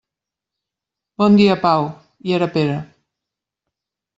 Bon 1.23 1.37
dia, 1.41 1.57
Pau. 1.65 1.85
I 2.31 2.35
era 2.41 2.49
Pere. 2.57 2.81